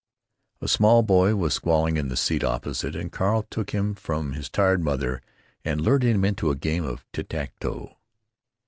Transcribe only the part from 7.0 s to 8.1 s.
tit tat toe.